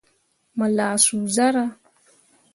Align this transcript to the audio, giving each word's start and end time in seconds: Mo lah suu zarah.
Mo 0.57 0.65
lah 0.75 0.95
suu 1.05 1.25
zarah. 1.35 1.71